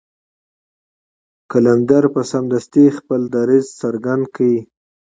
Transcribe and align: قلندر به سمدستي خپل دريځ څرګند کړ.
قلندر 1.51 2.03
به 2.13 2.21
سمدستي 2.31 2.85
خپل 2.97 3.21
دريځ 3.35 3.65
څرګند 3.81 4.23
کړ. 4.35 4.47